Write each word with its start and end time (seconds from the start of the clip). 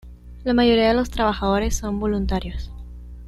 La 0.43 0.55
mayoría 0.55 0.87
de 0.87 0.93
los 0.95 1.11
trabajadores 1.11 1.75
son 1.77 1.99
voluntarios. 1.99 2.71